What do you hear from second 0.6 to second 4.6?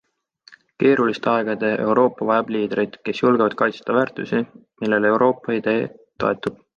Keeruliste aegade Euroopa vajab liidreid, kes julgevad kaitsta väärtusi,